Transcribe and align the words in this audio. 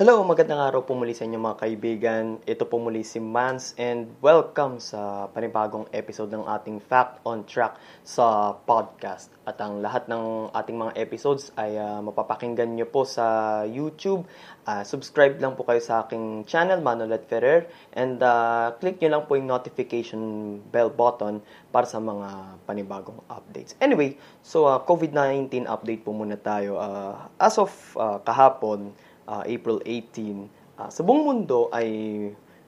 Hello, 0.00 0.24
magandang 0.24 0.64
araw 0.64 0.88
po 0.88 0.96
muli 0.96 1.12
sa 1.12 1.28
inyo 1.28 1.36
mga 1.36 1.60
kaibigan. 1.60 2.40
Ito 2.48 2.64
po 2.64 2.80
muli 2.80 3.04
si 3.04 3.20
Mans 3.20 3.76
and 3.76 4.08
welcome 4.24 4.80
sa 4.80 5.28
panibagong 5.28 5.84
episode 5.92 6.32
ng 6.32 6.40
ating 6.40 6.80
Fact 6.80 7.20
on 7.28 7.44
Track 7.44 7.76
sa 8.00 8.56
podcast. 8.64 9.28
At 9.44 9.60
ang 9.60 9.84
lahat 9.84 10.08
ng 10.08 10.56
ating 10.56 10.80
mga 10.80 10.96
episodes 10.96 11.52
ay 11.52 11.76
uh, 11.76 12.00
mapapakinggan 12.00 12.80
nyo 12.80 12.88
po 12.88 13.04
sa 13.04 13.60
YouTube. 13.68 14.24
Uh, 14.64 14.80
subscribe 14.88 15.36
lang 15.36 15.52
po 15.52 15.68
kayo 15.68 15.84
sa 15.84 16.08
aking 16.08 16.48
channel, 16.48 16.80
Manolet 16.80 17.28
Ferrer. 17.28 17.68
And 17.92 18.24
uh, 18.24 18.72
click 18.80 19.04
nyo 19.04 19.20
lang 19.20 19.28
po 19.28 19.36
yung 19.36 19.52
notification 19.52 20.64
bell 20.72 20.88
button 20.88 21.44
para 21.68 21.84
sa 21.84 22.00
mga 22.00 22.56
panibagong 22.64 23.20
updates. 23.28 23.76
Anyway, 23.84 24.16
so 24.40 24.64
uh, 24.64 24.80
COVID-19 24.80 25.68
update 25.68 26.08
po 26.08 26.16
muna 26.16 26.40
tayo. 26.40 26.80
Uh, 26.80 27.20
as 27.36 27.60
of 27.60 27.68
uh, 28.00 28.16
kahapon, 28.24 28.96
uh, 29.28 29.44
April 29.44 29.84
18, 29.84 30.48
uh, 30.80 30.88
sa 30.88 31.04
buong 31.04 31.26
mundo 31.26 31.68
ay 31.74 31.90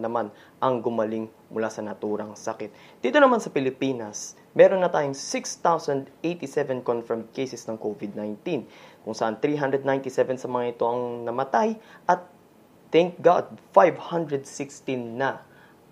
naman 0.00 0.32
ang 0.64 0.80
gumaling 0.80 1.28
mula 1.52 1.68
sa 1.68 1.84
naturang 1.84 2.32
sakit. 2.32 2.72
Dito 3.04 3.20
naman 3.20 3.44
sa 3.44 3.52
Pilipinas, 3.52 4.32
meron 4.56 4.80
na 4.80 4.88
tayong 4.88 5.12
6,087 5.12 6.08
confirmed 6.80 7.28
cases 7.36 7.68
ng 7.68 7.76
COVID-19 7.76 8.64
kung 9.08 9.16
saan 9.16 9.40
397 9.40 10.36
sa 10.36 10.52
mga 10.52 10.76
ito 10.76 10.84
ang 10.84 11.24
namatay 11.24 11.80
at 12.04 12.28
thank 12.92 13.16
God 13.24 13.48
516 13.72 15.16
na 15.16 15.40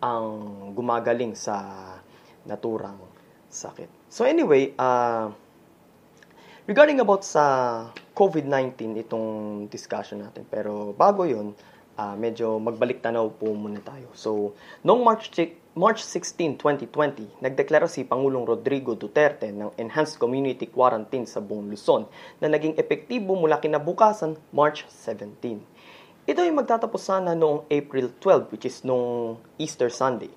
ang 0.05 0.28
gumagaling 0.77 1.33
sa 1.33 1.56
naturang 2.44 3.00
sakit. 3.48 3.89
So 4.12 4.28
anyway, 4.28 4.77
uh, 4.77 5.33
regarding 6.69 7.00
about 7.00 7.25
sa 7.25 7.89
COVID-19 8.12 9.00
itong 9.09 9.28
discussion 9.72 10.20
natin. 10.20 10.44
Pero 10.53 10.92
bago 10.92 11.25
'yon, 11.25 11.56
uh, 11.97 12.17
medyo 12.20 12.61
magbalik 12.61 13.00
tanaw 13.00 13.33
po 13.33 13.48
muna 13.56 13.81
tayo. 13.81 14.12
So, 14.12 14.53
noong 14.84 15.05
March 15.05 15.33
March 15.77 16.00
16, 16.00 16.56
2020, 16.56 17.44
nagdeklara 17.44 17.84
si 17.84 18.00
Pangulong 18.00 18.48
Rodrigo 18.48 18.96
Duterte 18.96 19.52
ng 19.52 19.77
Enhanced 19.77 20.16
Community 20.16 20.64
Quarantine 20.64 21.28
sa 21.28 21.44
buong 21.44 21.69
Luzon 21.69 22.08
na 22.41 22.48
naging 22.48 22.80
epektibo 22.80 23.36
mula 23.36 23.60
kinabukasan 23.60 24.41
March 24.56 24.88
17. 24.88 25.36
Ito 26.24 26.41
ay 26.41 26.48
magtatapos 26.56 27.04
sana 27.04 27.36
noong 27.36 27.69
April 27.69 28.08
12 28.08 28.56
which 28.56 28.64
is 28.64 28.88
noong 28.88 29.36
Easter 29.60 29.92
Sunday. 29.92 30.32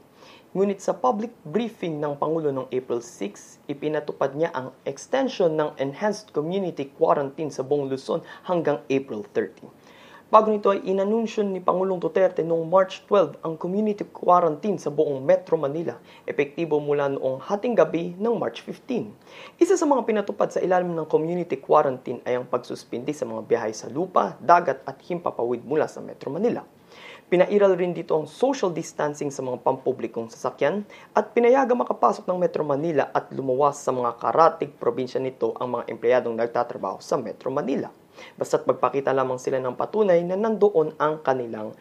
Ngunit 0.51 0.83
sa 0.83 0.91
public 0.91 1.31
briefing 1.47 2.03
ng 2.03 2.19
Pangulo 2.19 2.51
noong 2.51 2.67
April 2.75 2.99
6, 2.99 3.63
ipinatupad 3.71 4.35
niya 4.35 4.51
ang 4.51 4.75
extension 4.83 5.55
ng 5.55 5.71
Enhanced 5.79 6.35
Community 6.35 6.91
Quarantine 6.99 7.47
sa 7.47 7.63
buong 7.63 7.87
Luzon 7.87 8.19
hanggang 8.43 8.83
April 8.91 9.23
30. 9.23 9.71
Bago 10.29 10.53
nito 10.53 10.69
ay 10.69 10.85
inanunsyo 10.85 11.41
ni 11.41 11.57
Pangulong 11.57 11.97
Duterte 11.97 12.45
noong 12.45 12.69
March 12.69 13.01
12 13.09 13.41
ang 13.41 13.57
community 13.57 14.05
quarantine 14.05 14.77
sa 14.77 14.93
buong 14.93 15.25
Metro 15.25 15.57
Manila, 15.57 15.97
epektibo 16.21 16.77
mula 16.77 17.09
noong 17.09 17.41
hating 17.41 17.73
gabi 17.73 18.13
ng 18.13 18.37
March 18.37 18.61
15. 18.61 19.09
Isa 19.57 19.73
sa 19.73 19.89
mga 19.89 20.05
pinatupad 20.05 20.53
sa 20.53 20.61
ilalim 20.61 20.93
ng 20.93 21.09
community 21.09 21.57
quarantine 21.57 22.21
ay 22.29 22.37
ang 22.37 22.45
pagsuspindi 22.45 23.09
sa 23.09 23.25
mga 23.25 23.41
biyahe 23.41 23.73
sa 23.73 23.89
lupa, 23.89 24.37
dagat 24.37 24.85
at 24.85 25.01
himpapawid 25.01 25.65
mula 25.65 25.89
sa 25.89 25.97
Metro 25.97 26.29
Manila. 26.29 26.61
Pinairal 27.25 27.73
rin 27.73 27.97
dito 27.97 28.13
ang 28.13 28.29
social 28.29 28.69
distancing 28.69 29.33
sa 29.33 29.41
mga 29.41 29.65
pampublikong 29.65 30.29
sasakyan 30.29 30.85
at 31.17 31.33
pinayaga 31.33 31.73
makapasok 31.73 32.29
ng 32.29 32.37
Metro 32.37 32.61
Manila 32.61 33.09
at 33.17 33.33
lumuwas 33.33 33.81
sa 33.81 33.89
mga 33.89 34.13
karatig 34.21 34.77
probinsya 34.77 35.17
nito 35.17 35.57
ang 35.57 35.81
mga 35.81 35.89
empleyadong 35.89 36.37
nagtatrabaho 36.37 37.01
sa 37.01 37.17
Metro 37.17 37.49
Manila. 37.49 37.89
Basta't 38.35 38.65
magpakita 38.65 39.15
lamang 39.15 39.41
sila 39.41 39.57
ng 39.61 39.75
patunay 39.75 40.21
na 40.25 40.35
nandoon 40.35 40.95
ang 40.99 41.21
kanilang 41.21 41.73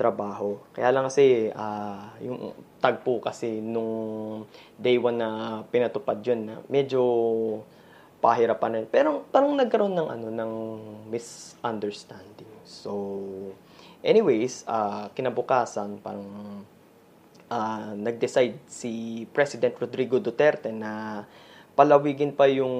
trabaho. 0.00 0.56
Kaya 0.72 0.90
lang 0.90 1.06
kasi 1.06 1.52
uh, 1.52 2.16
yung 2.24 2.56
tagpo 2.80 3.20
kasi 3.20 3.60
nung 3.60 4.48
day 4.80 4.96
1 4.96 5.12
na 5.16 5.28
pinatupad 5.68 6.20
yun 6.24 6.48
na 6.48 6.54
medyo 6.72 7.02
pahirapan 8.24 8.80
na. 8.80 8.88
Pero 8.88 9.28
parang 9.28 9.52
nagkaroon 9.52 9.92
ng 9.92 10.08
ano 10.08 10.26
ng 10.32 10.52
misunderstanding. 11.12 12.48
So 12.64 12.92
Anyways, 14.00 14.64
uh, 14.64 15.12
kinabukasan, 15.12 16.00
parang 16.00 16.24
uh, 17.52 17.92
nag-decide 17.92 18.56
si 18.64 19.24
President 19.28 19.76
Rodrigo 19.76 20.16
Duterte 20.16 20.72
na 20.72 21.24
palawigin 21.76 22.32
pa 22.32 22.48
yung 22.48 22.72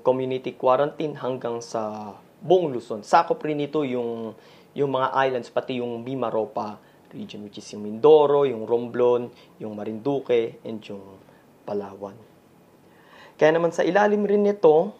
community 0.00 0.56
quarantine 0.56 1.12
hanggang 1.20 1.60
sa 1.60 2.16
buong 2.42 2.74
Luzon. 2.74 3.06
Sakop 3.06 3.38
rin 3.46 3.62
ito 3.62 3.86
yung, 3.86 4.34
yung 4.74 4.90
mga 4.90 5.14
islands, 5.14 5.48
pati 5.48 5.78
yung 5.78 6.02
Mimaropa 6.02 6.76
region, 7.12 7.44
which 7.44 7.60
is 7.60 7.68
yung 7.76 7.84
Mindoro, 7.84 8.48
yung 8.48 8.64
Romblon, 8.64 9.28
yung 9.60 9.76
Marinduque, 9.76 10.58
and 10.64 10.80
yung 10.88 11.20
Palawan. 11.62 12.16
Kaya 13.36 13.54
naman 13.54 13.70
sa 13.70 13.86
ilalim 13.86 14.24
rin 14.24 14.42
nito, 14.42 14.96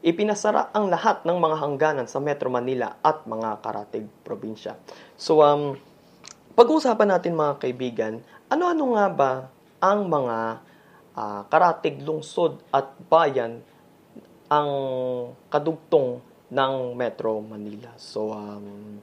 ipinasara 0.00 0.70
ang 0.70 0.88
lahat 0.88 1.26
ng 1.26 1.36
mga 1.36 1.56
hangganan 1.58 2.06
sa 2.06 2.22
Metro 2.22 2.46
Manila 2.48 2.96
at 3.02 3.26
mga 3.26 3.58
karatig 3.60 4.06
probinsya. 4.22 4.78
So, 5.18 5.42
um, 5.42 5.74
pag-uusapan 6.54 7.18
natin 7.18 7.38
mga 7.38 7.54
kaibigan, 7.58 8.14
ano-ano 8.48 8.84
nga 8.94 9.06
ba 9.10 9.32
ang 9.78 10.06
mga 10.06 10.36
uh, 11.14 11.42
karatig 11.50 12.02
lungsod 12.02 12.62
at 12.70 12.94
bayan 13.10 13.62
ang 14.48 14.70
kadugtong 15.52 16.24
ng 16.48 16.96
Metro 16.96 17.40
Manila. 17.44 17.92
So, 18.00 18.32
um, 18.32 18.98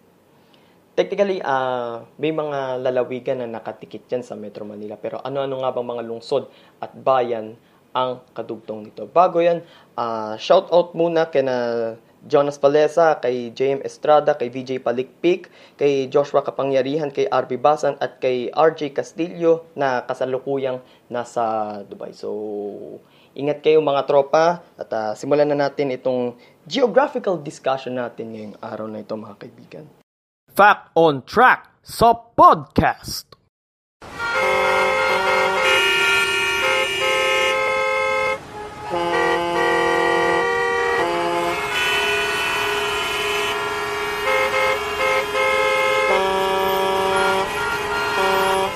technically, 0.97 1.44
uh, 1.44 2.07
may 2.17 2.33
mga 2.33 2.81
lalawigan 2.81 3.44
na 3.44 3.59
nakatikit 3.59 4.09
yan 4.09 4.25
sa 4.25 4.33
Metro 4.33 4.66
Manila. 4.66 4.97
Pero 4.97 5.22
ano-ano 5.22 5.61
nga 5.61 5.73
bang 5.75 5.88
mga 5.88 6.03
lungsod 6.07 6.50
at 6.81 6.91
bayan 6.95 7.53
ang 7.95 8.19
kadugtong 8.35 8.91
nito. 8.91 9.07
Bago 9.07 9.39
yan, 9.39 9.63
uh, 9.95 10.35
shout 10.35 10.67
out 10.73 10.91
muna 10.91 11.31
kina 11.31 11.95
Jonas 12.25 12.57
Palesa, 12.57 13.22
kay 13.22 13.53
JM 13.53 13.85
Estrada, 13.85 14.33
kay 14.33 14.50
VJ 14.50 14.81
Palikpik, 14.81 15.53
kay 15.77 16.09
Joshua 16.09 16.41
Kapangyarihan, 16.41 17.13
kay 17.13 17.29
RB 17.29 17.62
Basan 17.62 18.01
at 18.01 18.17
kay 18.17 18.50
RJ 18.50 18.97
Castillo 18.97 19.69
na 19.77 20.01
kasalukuyang 20.09 20.81
nasa 21.06 21.79
Dubai. 21.85 22.17
So, 22.17 22.33
ingat 23.35 23.59
kayo 23.59 23.84
mga 23.84 24.07
tropa 24.07 24.63
at 24.79 24.90
uh, 24.96 25.12
simulan 25.13 25.46
na 25.51 25.68
natin 25.68 25.91
itong 25.91 26.40
geographical 26.63 27.35
discussion 27.35 28.00
natin 28.00 28.31
ngayong 28.31 28.56
araw 28.63 28.88
na 28.88 29.03
ito 29.03 29.13
mga 29.13 29.35
kaibigan. 29.38 29.85
Fact 30.56 30.96
on 30.96 31.19
Track 31.28 31.68
sa 31.84 32.16
podcast. 32.16 33.35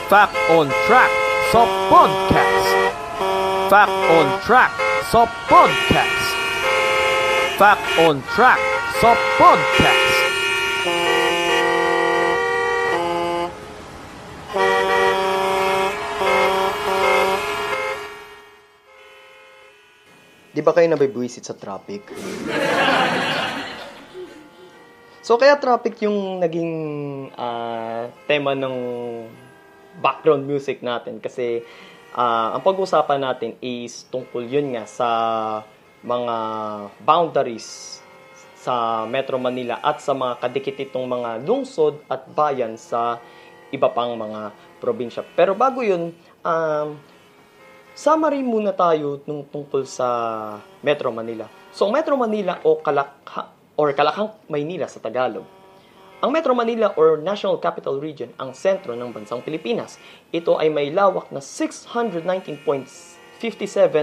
Fact 0.10 0.34
on 0.52 0.68
Track 0.90 1.14
sa 1.54 1.62
podcast. 1.88 3.09
Fact 3.70 3.94
on 3.94 4.28
Track 4.42 4.74
sa 5.14 5.30
podcast. 5.46 6.26
Fact 7.62 7.86
on 8.02 8.18
Track 8.34 8.58
sa 8.98 9.14
podcast. 9.38 10.10
Di 20.50 20.66
ba 20.66 20.74
kayo 20.74 20.90
nabibwisit 20.90 21.46
sa 21.46 21.54
traffic? 21.54 22.10
so, 25.22 25.38
kaya 25.38 25.62
traffic 25.62 26.02
yung 26.02 26.42
naging 26.42 26.74
uh, 27.38 28.10
tema 28.26 28.58
ng 28.58 28.76
background 30.02 30.50
music 30.50 30.82
natin 30.82 31.22
kasi 31.22 31.62
uh, 32.16 32.58
ang 32.58 32.64
pag-usapan 32.64 33.20
natin 33.22 33.52
is 33.60 34.08
tungkol 34.10 34.46
yun 34.46 34.74
nga 34.74 34.86
sa 34.90 35.10
mga 36.00 36.36
boundaries 37.04 38.00
sa 38.60 39.08
Metro 39.08 39.40
Manila 39.40 39.80
at 39.80 40.04
sa 40.04 40.12
mga 40.12 40.40
kadikit 40.44 40.76
itong 40.84 41.08
mga 41.08 41.44
lungsod 41.48 42.04
at 42.12 42.28
bayan 42.32 42.76
sa 42.76 43.20
iba 43.72 43.88
pang 43.92 44.16
mga 44.16 44.52
probinsya. 44.84 45.24
Pero 45.36 45.56
bago 45.56 45.80
yun, 45.80 46.12
um, 46.44 46.88
summary 47.96 48.44
muna 48.44 48.76
tayo 48.76 49.24
nung 49.28 49.48
tungkol 49.48 49.84
sa 49.88 50.08
Metro 50.84 51.12
Manila. 51.12 51.48
So, 51.72 51.88
Metro 51.88 52.18
Manila 52.18 52.60
o 52.66 52.82
Kalakha, 52.82 53.54
or 53.80 53.94
Kalakhang 53.96 54.34
Maynila 54.52 54.90
sa 54.90 55.00
Tagalog. 55.00 55.59
Ang 56.20 56.36
Metro 56.36 56.52
Manila 56.52 56.92
or 57.00 57.16
National 57.16 57.56
Capital 57.64 57.96
Region 57.96 58.36
ang 58.36 58.52
sentro 58.52 58.92
ng 58.92 59.16
bansang 59.16 59.40
Pilipinas. 59.40 59.96
Ito 60.36 60.60
ay 60.60 60.68
may 60.68 60.92
lawak 60.92 61.32
na 61.32 61.40
619.57 61.40 62.60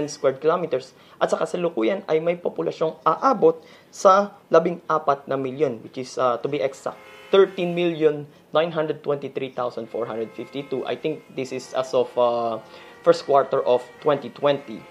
square 0.09 0.41
kilometers 0.41 0.97
at 1.21 1.29
sa 1.29 1.37
kasalukuyan 1.37 2.01
ay 2.09 2.17
may 2.17 2.33
populasyong 2.33 2.97
aabot 3.05 3.61
sa 3.93 4.33
14 4.49 4.81
na 5.29 5.37
milyon 5.37 5.77
which 5.85 6.01
is 6.01 6.17
uh, 6.17 6.41
to 6.41 6.49
be 6.49 6.57
exact 6.57 6.97
13 7.29 7.77
million 7.77 8.25
923,452. 8.49 10.89
I 10.89 10.97
think 10.97 11.21
this 11.37 11.53
is 11.53 11.69
as 11.77 11.93
of 11.93 12.09
uh, 12.17 12.57
first 13.05 13.29
quarter 13.29 13.61
of 13.61 13.85
2020. 14.01 14.81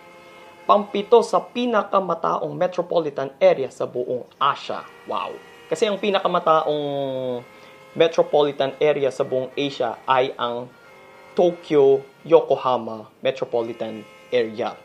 Pampito 0.62 1.26
sa 1.26 1.42
pinakamataong 1.42 2.54
metropolitan 2.54 3.34
area 3.42 3.66
sa 3.66 3.82
buong 3.82 4.30
Asia. 4.38 4.86
Wow! 5.10 5.55
Kasi 5.66 5.90
ang 5.90 5.98
pinakamataong 5.98 6.82
metropolitan 7.98 8.76
area 8.78 9.10
sa 9.10 9.26
buong 9.26 9.50
Asia 9.58 9.98
ay 10.06 10.30
ang 10.38 10.70
Tokyo 11.34 12.06
Yokohama 12.22 13.10
Metropolitan 13.20 14.06
Area. 14.30 14.78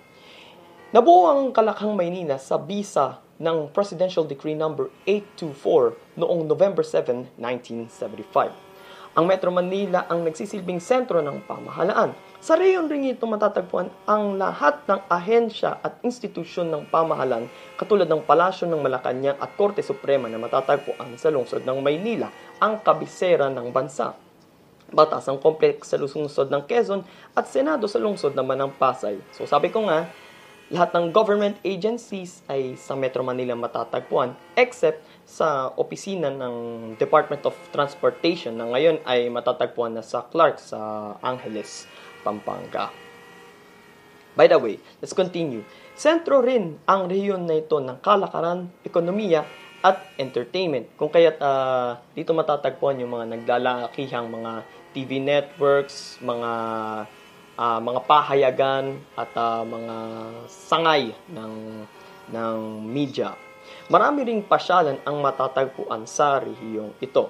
Nabuo 0.91 1.31
ang 1.31 1.55
Kalakhang 1.55 1.95
Maynila 1.95 2.35
sa 2.35 2.59
bisa 2.59 3.23
ng 3.39 3.71
Presidential 3.71 4.27
Decree 4.27 4.57
number 4.57 4.91
no. 4.91 5.07
824 5.07 6.19
noong 6.19 6.41
November 6.45 6.83
7, 6.83 7.31
1975. 7.39 9.17
Ang 9.17 9.25
Metro 9.27 9.49
Manila 9.51 10.07
ang 10.07 10.23
nagsisilbing 10.23 10.79
sentro 10.79 11.19
ng 11.19 11.43
pamahalaan. 11.47 12.11
Sa 12.41 12.57
reyon 12.57 12.89
ring 12.89 13.05
ito 13.05 13.29
matatagpuan 13.29 13.93
ang 14.09 14.33
lahat 14.33 14.81
ng 14.89 15.05
ahensya 15.13 15.77
at 15.77 16.01
institusyon 16.01 16.73
ng 16.73 16.89
pamahalaan 16.89 17.45
katulad 17.77 18.09
ng 18.09 18.25
Palasyo 18.25 18.65
ng 18.65 18.81
Malacanang 18.81 19.37
at 19.37 19.53
Korte 19.53 19.85
Suprema 19.85 20.25
na 20.25 20.41
matatagpuan 20.41 21.21
sa 21.21 21.29
lungsod 21.29 21.61
ng 21.61 21.77
Maynila, 21.85 22.33
ang 22.57 22.81
kabisera 22.81 23.45
ng 23.53 23.69
bansa. 23.69 24.17
Batas 24.89 25.29
ang 25.29 25.37
kompleks 25.37 25.93
sa 25.93 26.01
lungsod 26.01 26.49
ng 26.49 26.65
Quezon 26.65 27.05
at 27.37 27.45
Senado 27.45 27.85
sa 27.85 28.01
lungsod 28.01 28.33
naman 28.33 28.57
ng 28.57 28.73
Pasay. 28.73 29.21
So 29.37 29.45
sabi 29.45 29.69
ko 29.69 29.85
nga, 29.85 30.09
lahat 30.71 30.95
ng 30.95 31.11
government 31.11 31.59
agencies 31.67 32.39
ay 32.47 32.79
sa 32.79 32.95
Metro 32.95 33.19
Manila 33.27 33.51
matatagpuan 33.59 34.31
except 34.55 35.03
sa 35.27 35.75
opisina 35.75 36.31
ng 36.31 36.55
Department 36.95 37.43
of 37.43 37.55
Transportation 37.75 38.55
na 38.55 38.71
ngayon 38.71 39.03
ay 39.03 39.27
matatagpuan 39.27 39.99
na 39.99 40.03
sa 40.03 40.23
Clark 40.23 40.63
sa 40.63 40.79
Angeles, 41.19 41.91
Pampanga. 42.23 42.87
By 44.31 44.47
the 44.47 44.55
way, 44.55 44.79
let's 45.03 45.11
continue. 45.11 45.67
Sentro 45.91 46.39
rin 46.39 46.79
ang 46.87 47.11
rehiyon 47.11 47.43
na 47.43 47.59
ito 47.59 47.83
ng 47.83 47.99
kalakaran, 47.99 48.71
ekonomiya, 48.87 49.43
at 49.83 49.99
entertainment. 50.15 50.87
Kung 50.95 51.11
kaya't 51.11 51.41
uh, 51.41 51.99
dito 52.15 52.31
matatagpuan 52.31 53.01
yung 53.01 53.11
mga 53.11 53.27
naglalakihang 53.33 54.29
mga 54.29 54.51
TV 54.95 55.19
networks, 55.19 56.21
mga 56.23 56.51
uh, 57.61 57.77
mga 57.77 58.01
pahayagan 58.09 58.97
at 59.13 59.29
uh, 59.37 59.61
mga 59.61 59.95
sangay 60.49 61.13
ng 61.29 61.85
ng 62.33 62.57
media. 62.89 63.37
Marami 63.91 64.25
ring 64.25 64.41
pasyalan 64.41 64.97
ang 65.05 65.21
matatagpuan 65.21 66.09
sa 66.09 66.41
rehiyong 66.41 66.97
ito. 66.97 67.29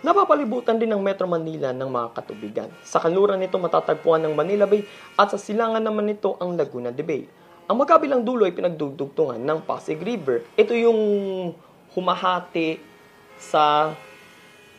Napapalibutan 0.00 0.80
din 0.80 0.88
ng 0.88 1.02
Metro 1.02 1.28
Manila 1.28 1.76
ng 1.76 1.90
mga 1.90 2.08
katubigan. 2.16 2.68
Sa 2.86 3.02
kanluran 3.02 3.36
nito 3.36 3.60
matatagpuan 3.60 4.22
ng 4.24 4.32
Manila 4.32 4.64
Bay 4.64 4.86
at 5.18 5.28
sa 5.28 5.36
silangan 5.36 5.82
naman 5.82 6.08
nito 6.08 6.40
ang 6.40 6.56
Laguna 6.56 6.88
de 6.88 7.04
Bay. 7.04 7.22
Ang 7.68 7.84
magkabilang 7.84 8.24
dulo 8.24 8.48
ay 8.48 8.56
pinagdugtugtungan 8.56 9.38
ng 9.38 9.58
Pasig 9.68 10.00
River. 10.00 10.42
Ito 10.56 10.72
yung 10.72 11.00
humahati 11.92 12.80
sa 13.36 13.92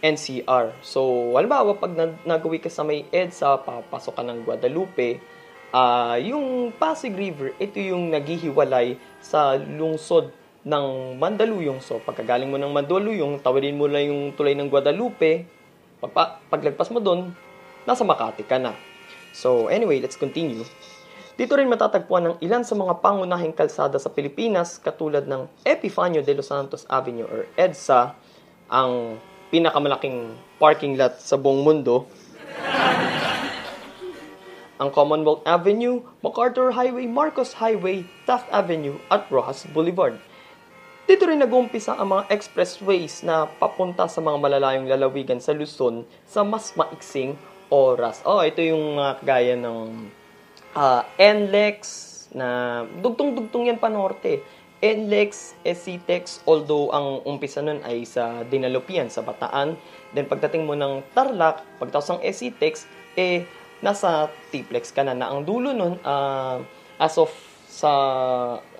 NCR. 0.01 0.73
So, 0.81 1.31
halimbawa, 1.37 1.77
pag 1.77 1.93
nagawi 2.25 2.57
ka 2.57 2.73
sa 2.73 2.81
may 2.81 3.05
EDSA, 3.13 3.61
papasok 3.61 4.13
ka 4.17 4.23
ng 4.25 4.39
Guadalupe, 4.41 5.21
uh, 5.71 6.17
yung 6.17 6.73
Pasig 6.75 7.13
River, 7.13 7.53
ito 7.61 7.77
yung 7.77 8.09
naghihiwalay 8.09 8.97
sa 9.21 9.55
lungsod 9.55 10.33
ng 10.65 11.17
Mandaluyong. 11.17 11.81
So, 11.81 12.01
pagkagaling 12.01 12.49
mo 12.49 12.57
ng 12.57 12.73
Mandaluyong, 12.73 13.41
tawirin 13.45 13.77
mo 13.77 13.85
lang 13.85 14.09
yung 14.09 14.21
tulay 14.33 14.57
ng 14.57 14.69
Guadalupe, 14.69 15.45
pagpa, 16.01 16.41
paglagpas 16.49 16.89
mo 16.89 16.97
doon, 16.97 17.29
nasa 17.85 18.01
Makati 18.01 18.45
ka 18.45 18.57
na. 18.57 18.73
So, 19.31 19.69
anyway, 19.69 20.01
let's 20.01 20.17
continue. 20.17 20.65
Dito 21.39 21.57
rin 21.57 21.71
matatagpuan 21.71 22.25
ng 22.27 22.35
ilan 22.43 22.61
sa 22.61 22.77
mga 22.77 23.01
pangunahing 23.01 23.55
kalsada 23.55 23.97
sa 23.97 24.11
Pilipinas 24.11 24.77
katulad 24.77 25.25
ng 25.25 25.47
Epifanio 25.65 26.21
de 26.21 26.37
los 26.37 26.51
Santos 26.51 26.85
Avenue 26.91 27.25
or 27.25 27.47
EDSA, 27.55 28.13
ang 28.69 29.17
pinakamalaking 29.51 30.33
parking 30.57 30.95
lot 30.95 31.19
sa 31.19 31.35
buong 31.35 31.61
mundo. 31.61 32.07
ang 34.81 34.89
Commonwealth 34.89 35.45
Avenue, 35.45 36.01
MacArthur 36.25 36.73
Highway, 36.73 37.05
Marcos 37.05 37.53
Highway, 37.61 38.09
Taft 38.25 38.49
Avenue 38.49 38.97
at 39.13 39.29
Rojas 39.29 39.69
Boulevard. 39.69 40.17
Dito 41.05 41.29
rin 41.29 41.37
nag-uumpisa 41.37 42.01
ang 42.01 42.17
mga 42.17 42.33
expressways 42.33 43.21
na 43.21 43.45
papunta 43.45 44.09
sa 44.09 44.25
mga 44.25 44.41
malalayong 44.41 44.89
lalawigan 44.89 45.37
sa 45.37 45.53
Luzon 45.53 46.01
sa 46.25 46.41
mas 46.41 46.73
maiksing 46.73 47.37
oras. 47.69 48.25
Oh, 48.25 48.41
ito 48.41 48.57
yung 48.65 48.97
uh, 48.97 49.21
gaya 49.21 49.53
ng 49.53 50.09
uh, 50.73 51.01
NLEX 51.19 51.79
na 52.33 52.81
dugtong-dugtong 53.05 53.69
yan 53.69 53.77
pa 53.77 53.91
norte. 53.91 54.41
NLEX, 54.81 55.53
SCTEX, 55.61 56.41
although 56.49 56.89
ang 56.89 57.21
umpisa 57.29 57.61
nun 57.61 57.79
ay 57.85 58.01
sa 58.01 58.41
Dinalupian, 58.49 59.13
sa 59.13 59.21
Bataan. 59.21 59.77
Then 60.17 60.25
pagdating 60.25 60.65
mo 60.65 60.73
ng 60.73 61.05
Tarlac, 61.13 61.61
pagtaos 61.77 62.09
ng 62.09 62.21
SCTEX, 62.25 62.89
eh, 63.13 63.45
nasa 63.85 64.33
Tiplex 64.49 64.89
ka 64.89 65.05
na, 65.05 65.13
na 65.13 65.29
ang 65.29 65.45
dulo 65.45 65.69
nun, 65.69 66.01
uh, 66.01 66.57
as 66.97 67.17
of 67.21 67.29
sa 67.71 67.91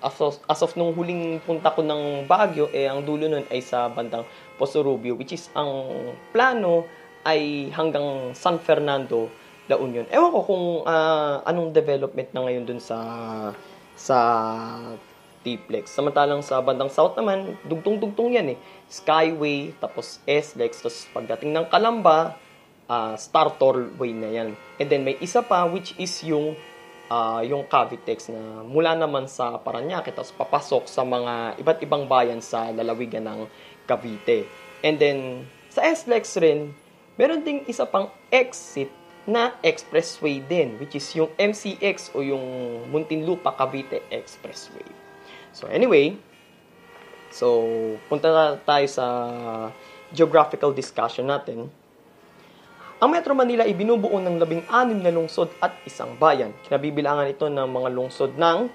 as 0.04 0.20
of, 0.20 0.36
as 0.52 0.60
of 0.60 0.76
nung 0.76 0.92
huling 0.92 1.40
punta 1.48 1.72
ko 1.72 1.80
ng 1.80 2.28
Baguio 2.28 2.68
eh 2.76 2.84
ang 2.84 3.00
dulo 3.00 3.24
nun 3.24 3.48
ay 3.48 3.64
sa 3.64 3.88
bandang 3.88 4.28
Poso 4.60 4.84
Rubio 4.84 5.16
which 5.16 5.32
is 5.32 5.48
ang 5.56 6.12
plano 6.28 6.84
ay 7.24 7.72
hanggang 7.72 8.36
San 8.36 8.60
Fernando 8.60 9.32
La 9.70 9.80
Union. 9.80 10.04
Ewan 10.12 10.30
ko 10.34 10.40
kung 10.44 10.66
uh, 10.84 11.40
anong 11.48 11.72
development 11.72 12.28
na 12.36 12.42
ngayon 12.44 12.64
dun 12.68 12.80
sa 12.82 12.98
sa 13.96 14.18
T-Plex. 15.42 15.90
Samantalang 15.90 16.40
sa 16.40 16.62
bandang 16.62 16.90
south 16.90 17.18
naman, 17.18 17.58
dugtong-dugtong 17.66 18.38
yan 18.38 18.54
eh. 18.54 18.58
Skyway, 18.86 19.74
tapos 19.82 20.22
S-Lex, 20.24 20.82
tapos 20.82 20.98
pagdating 21.10 21.50
ng 21.50 21.66
Kalamba, 21.68 22.38
uh, 22.92 23.14
Star 23.18 23.54
Tollway 23.58 24.14
na 24.14 24.30
yan. 24.30 24.48
And 24.80 24.88
then 24.88 25.02
may 25.06 25.18
isa 25.18 25.40
pa 25.40 25.64
which 25.68 25.94
is 25.96 26.12
yung 26.24 26.54
uh, 27.08 27.40
yung 27.44 27.64
Cavitex 27.68 28.28
na 28.32 28.64
mula 28.64 28.92
naman 28.96 29.28
sa 29.28 29.56
Paranaque 29.60 30.12
tapos 30.12 30.32
papasok 30.36 30.84
sa 30.88 31.02
mga 31.04 31.60
iba't 31.60 31.80
ibang 31.84 32.04
bayan 32.08 32.44
sa 32.44 32.68
lalawigan 32.72 33.24
ng 33.24 33.40
Cavite. 33.88 34.48
And 34.84 35.00
then 35.00 35.48
sa 35.72 35.88
SLEX 35.88 36.36
rin, 36.40 36.76
meron 37.16 37.44
ding 37.44 37.64
isa 37.64 37.88
pang 37.88 38.12
exit 38.28 38.92
na 39.22 39.54
expressway 39.62 40.42
din 40.42 40.76
which 40.82 40.98
is 40.98 41.06
yung 41.14 41.30
MCX 41.38 42.12
o 42.18 42.26
yung 42.26 42.44
Muntinlupa 42.90 43.54
Cavite 43.54 44.02
Expressway. 44.10 45.01
So 45.52 45.68
anyway, 45.68 46.16
so 47.28 47.64
punta 48.08 48.56
tayo 48.64 48.86
sa 48.88 49.06
geographical 50.12 50.72
discussion 50.72 51.28
natin. 51.28 51.68
Ang 53.02 53.10
Metro 53.10 53.34
Manila 53.34 53.66
ay 53.66 53.74
binubuo 53.74 54.22
ng 54.22 54.38
labing-anim 54.38 55.02
na 55.02 55.10
lungsod 55.10 55.50
at 55.58 55.74
isang 55.82 56.14
bayan. 56.22 56.54
Kinabibilangan 56.62 57.26
ito 57.26 57.50
ng 57.50 57.66
mga 57.66 57.88
lungsod 57.90 58.38
ng... 58.38 58.70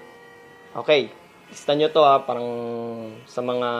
Okay, 0.76 1.08
lista 1.48 1.72
nyo 1.72 1.88
to 1.88 2.04
ha, 2.04 2.20
parang 2.20 2.50
sa 3.24 3.40
mga 3.40 3.70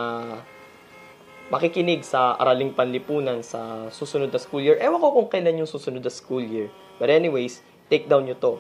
makikinig 1.53 2.01
sa 2.01 2.33
Araling 2.41 2.73
Panlipunan 2.73 3.45
sa 3.45 3.93
susunod 3.93 4.33
na 4.33 4.41
school 4.41 4.65
year. 4.65 4.81
Ewan 4.81 4.97
ko 5.05 5.21
kung 5.21 5.29
kailan 5.29 5.61
yung 5.61 5.69
susunod 5.69 6.01
na 6.01 6.09
school 6.09 6.41
year. 6.41 6.73
But 6.97 7.13
anyways, 7.13 7.61
take 7.93 8.09
down 8.09 8.25
nyo 8.25 8.37
to. 8.41 8.57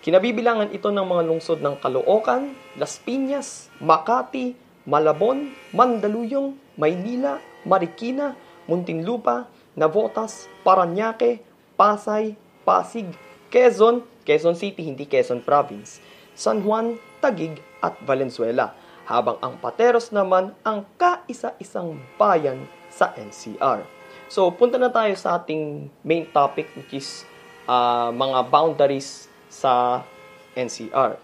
Kinabibilangan 0.00 0.72
ito 0.72 0.88
ng 0.88 1.04
mga 1.04 1.22
lungsod 1.28 1.60
ng 1.60 1.76
Caloocan, 1.76 2.56
Las 2.80 2.96
Piñas, 2.96 3.68
Makati, 3.84 4.56
Malabon, 4.88 5.52
Mandaluyong, 5.76 6.56
Maynila, 6.80 7.36
Marikina, 7.68 8.32
Muntinlupa, 8.64 9.44
Navotas, 9.76 10.48
Paranaque, 10.64 11.44
Pasay, 11.76 12.32
Pasig, 12.64 13.12
Quezon, 13.52 14.00
Quezon 14.24 14.56
City, 14.56 14.88
hindi 14.88 15.04
Quezon 15.04 15.44
Province, 15.44 16.00
San 16.32 16.64
Juan, 16.64 16.96
Tagig, 17.20 17.60
at 17.84 17.96
Valenzuela. 18.00 18.72
habang 19.10 19.42
ang 19.42 19.58
Pateros 19.58 20.14
naman 20.14 20.54
ang 20.62 20.86
kaisa-isang 20.94 21.98
bayan 22.14 22.62
sa 22.86 23.10
NCR. 23.18 23.82
So, 24.30 24.46
punta 24.54 24.78
na 24.78 24.94
tayo 24.94 25.10
sa 25.18 25.42
ating 25.42 25.90
main 26.06 26.30
topic 26.30 26.70
which 26.78 26.94
is 26.94 27.26
uh, 27.66 28.14
mga 28.14 28.46
boundaries 28.46 29.26
sa 29.50 30.06
NCR. 30.54 31.18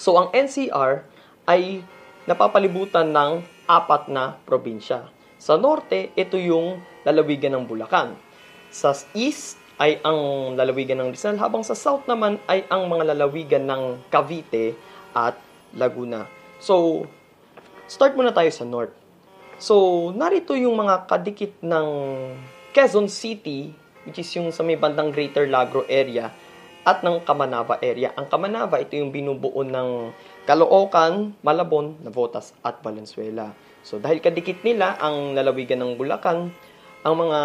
So, 0.00 0.16
ang 0.16 0.32
NCR 0.32 1.04
ay 1.46 1.84
napapalibutan 2.26 3.12
ng 3.12 3.44
apat 3.68 4.08
na 4.10 4.40
probinsya. 4.48 5.06
Sa 5.36 5.60
norte, 5.60 6.10
ito 6.16 6.40
yung 6.40 6.80
lalawigan 7.04 7.54
ng 7.54 7.64
Bulacan. 7.68 8.16
Sa 8.72 8.96
east 9.14 9.60
ay 9.76 10.00
ang 10.00 10.52
lalawigan 10.56 10.98
ng 11.04 11.12
Rizal, 11.12 11.36
habang 11.36 11.60
sa 11.60 11.76
south 11.76 12.08
naman 12.08 12.40
ay 12.48 12.64
ang 12.72 12.88
mga 12.88 13.12
lalawigan 13.12 13.68
ng 13.68 13.82
Cavite 14.08 14.72
at 15.12 15.36
Laguna. 15.76 16.24
So, 16.56 17.04
start 17.84 18.16
muna 18.16 18.32
tayo 18.32 18.48
sa 18.48 18.64
north. 18.64 18.96
So, 19.60 20.08
narito 20.16 20.56
yung 20.56 20.76
mga 20.76 21.08
kadikit 21.08 21.60
ng 21.60 21.88
Quezon 22.72 23.08
City, 23.08 23.72
which 24.08 24.20
is 24.20 24.28
yung 24.36 24.48
sa 24.52 24.64
may 24.64 24.76
bandang 24.76 25.12
Greater 25.12 25.44
Lagro 25.48 25.84
area, 25.88 26.32
at 26.86 27.02
ng 27.02 27.18
Kamanava 27.26 27.82
area. 27.82 28.14
Ang 28.14 28.30
Kamanava, 28.30 28.78
ito 28.78 28.94
yung 28.94 29.10
binubuo 29.10 29.66
ng 29.66 30.14
Caloocan, 30.46 31.34
Malabon, 31.42 31.98
Navotas, 32.06 32.54
at 32.62 32.78
Valenzuela. 32.78 33.50
So, 33.82 33.98
dahil 33.98 34.22
kadikit 34.22 34.62
nila 34.62 34.94
ang 35.02 35.34
lalawigan 35.34 35.82
ng 35.82 35.98
Bulacan, 35.98 36.54
ang 37.02 37.14
mga 37.18 37.40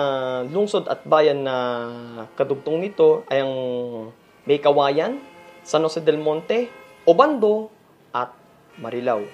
lungsod 0.54 0.86
at 0.86 1.02
bayan 1.10 1.42
na 1.42 1.56
kadugtong 2.38 2.82
nito 2.82 3.26
ay 3.34 3.42
ang 3.42 3.54
May 4.46 4.62
Kawayan, 4.62 5.18
San 5.66 5.82
Jose 5.86 6.02
del 6.06 6.22
Monte, 6.22 6.70
Obando, 7.06 7.74
at 8.14 8.30
Marilao. 8.78 9.26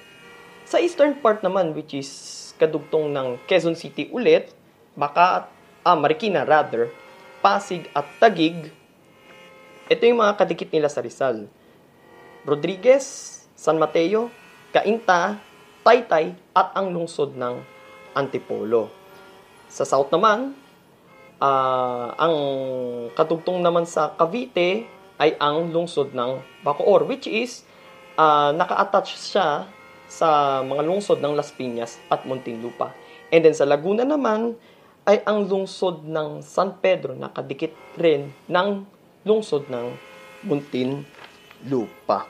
Sa 0.63 0.79
eastern 0.79 1.19
part 1.19 1.43
naman, 1.43 1.75
which 1.75 1.95
is 1.95 2.11
kadugtong 2.59 3.11
ng 3.11 3.39
Quezon 3.47 3.75
City 3.75 4.07
ulit, 4.11 4.51
baka, 4.95 5.47
ah, 5.83 5.95
Marikina 5.95 6.43
rather, 6.43 6.91
Pasig 7.39 7.87
at 7.95 8.07
Tagig, 8.19 8.71
ito 9.87 10.03
yung 10.03 10.19
mga 10.19 10.35
kadikit 10.35 10.69
nila 10.71 10.91
sa 10.91 10.99
Rizal. 10.99 11.47
Rodriguez, 12.43 13.03
San 13.55 13.79
Mateo, 13.79 14.31
Cainta, 14.71 15.39
Taytay, 15.83 16.35
at 16.51 16.75
ang 16.75 16.91
lungsod 16.91 17.35
ng 17.35 17.59
Antipolo. 18.11 18.91
Sa 19.71 19.87
south 19.87 20.11
naman, 20.11 20.55
uh, 21.39 22.07
ang 22.15 22.35
katugtong 23.15 23.63
naman 23.63 23.87
sa 23.87 24.11
Cavite 24.15 24.87
ay 25.17 25.33
ang 25.39 25.71
lungsod 25.71 26.13
ng 26.13 26.39
Bacoor, 26.61 27.07
which 27.07 27.25
is 27.25 27.63
uh, 28.19 28.51
naka-attach 28.53 29.15
siya 29.17 29.65
sa 30.07 30.61
mga 30.63 30.87
lungsod 30.87 31.19
ng 31.19 31.35
Las 31.35 31.51
Piñas 31.51 31.99
at 32.07 32.23
Muntinlupa. 32.23 32.95
And 33.31 33.43
then 33.43 33.55
sa 33.55 33.67
Laguna 33.67 34.07
naman 34.07 34.55
ay 35.07 35.23
ang 35.23 35.47
lungsod 35.47 36.03
ng 36.03 36.43
San 36.43 36.79
Pedro, 36.79 37.15
nakadikit 37.15 37.71
rin 37.95 38.31
ng 38.47 38.96
lungsod 39.27 39.67
ng 39.67 39.91
Muntinlupa. 40.47 42.23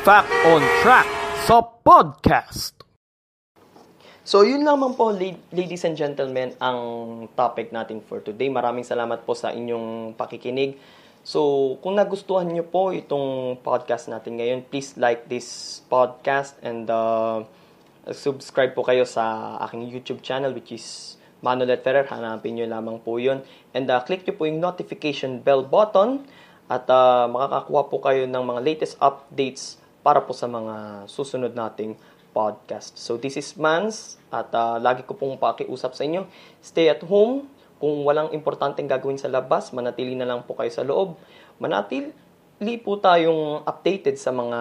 Fact 0.00 0.32
on 0.48 0.64
Track 0.80 1.04
sa 1.44 1.60
podcast. 1.60 2.80
So, 4.24 4.48
yun 4.48 4.64
lamang 4.64 4.96
po, 4.96 5.12
ladies 5.52 5.84
and 5.84 5.98
gentlemen, 6.00 6.56
ang 6.56 6.80
topic 7.36 7.68
natin 7.68 8.00
for 8.00 8.24
today. 8.24 8.48
Maraming 8.48 8.86
salamat 8.86 9.28
po 9.28 9.36
sa 9.36 9.52
inyong 9.52 10.16
pakikinig. 10.16 10.80
So, 11.20 11.76
kung 11.84 12.00
nagustuhan 12.00 12.48
niyo 12.48 12.64
po 12.64 12.96
itong 12.96 13.60
podcast 13.60 14.08
natin 14.08 14.40
ngayon, 14.40 14.64
please 14.64 14.96
like 14.96 15.28
this 15.28 15.80
podcast 15.92 16.56
and 16.64 16.88
uh, 16.88 17.44
subscribe 18.08 18.72
po 18.72 18.80
kayo 18.80 19.04
sa 19.04 19.56
aking 19.68 19.84
YouTube 19.92 20.24
channel 20.24 20.56
which 20.56 20.72
is 20.72 21.20
Manolet 21.44 21.84
Ferrer. 21.84 22.08
Hanapin 22.08 22.56
niyo 22.56 22.64
lamang 22.72 23.04
po 23.04 23.20
yun. 23.20 23.44
And 23.76 23.84
uh, 23.92 24.00
click 24.00 24.24
niyo 24.24 24.40
po 24.40 24.48
yung 24.48 24.64
notification 24.64 25.44
bell 25.44 25.60
button 25.60 26.24
at 26.72 26.88
uh, 26.88 27.28
makakakuha 27.28 27.82
po 27.92 27.96
kayo 28.00 28.24
ng 28.24 28.44
mga 28.44 28.60
latest 28.64 28.96
updates 28.96 29.76
para 30.00 30.24
po 30.24 30.32
sa 30.32 30.48
mga 30.48 31.04
susunod 31.04 31.52
nating 31.52 32.00
podcast. 32.32 32.96
So 32.96 33.20
this 33.20 33.36
is 33.36 33.52
Mans 33.60 34.16
at 34.32 34.48
uh, 34.56 34.80
lagi 34.80 35.04
ko 35.04 35.12
pong 35.18 35.36
pakiusap 35.36 35.92
sa 35.92 36.06
inyo. 36.06 36.24
Stay 36.64 36.88
at 36.88 37.04
home. 37.04 37.44
Kung 37.80 38.04
walang 38.04 38.28
importanteng 38.36 38.84
gagawin 38.84 39.16
sa 39.16 39.32
labas, 39.32 39.72
manatili 39.72 40.12
na 40.12 40.28
lang 40.28 40.44
po 40.44 40.52
kayo 40.52 40.68
sa 40.68 40.84
loob. 40.84 41.16
Manatili 41.56 42.12
po 42.84 43.00
tayong 43.00 43.64
updated 43.64 44.20
sa 44.20 44.36
mga 44.36 44.60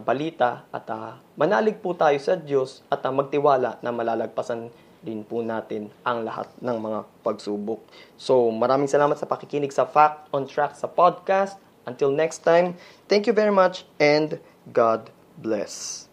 balita 0.00 0.64
at 0.72 0.88
uh, 0.88 1.20
manalig 1.36 1.76
po 1.84 1.92
tayo 1.92 2.16
sa 2.16 2.32
Diyos 2.40 2.80
at 2.88 3.04
uh, 3.04 3.12
magtiwala 3.12 3.76
na 3.84 3.92
malalagpasan 3.92 4.72
din 5.04 5.20
po 5.20 5.44
natin 5.44 5.92
ang 6.00 6.24
lahat 6.24 6.48
ng 6.64 6.76
mga 6.80 6.98
pagsubok. 7.20 7.84
So 8.16 8.48
maraming 8.48 8.88
salamat 8.88 9.20
sa 9.20 9.28
pakikinig 9.28 9.70
sa 9.70 9.84
Fact 9.84 10.32
on 10.32 10.48
Track 10.48 10.74
sa 10.80 10.88
podcast. 10.88 11.60
Until 11.86 12.10
next 12.10 12.42
time, 12.42 12.74
thank 13.06 13.30
you 13.30 13.36
very 13.36 13.54
much 13.54 13.86
and 14.02 14.42
God 14.72 15.12
bless. 15.38 16.08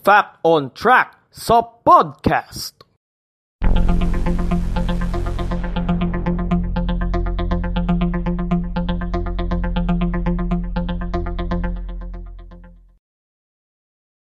Fact 0.00 0.40
on 0.40 0.72
Track 0.72 1.18
sa 1.28 1.60
podcast. 1.60 2.75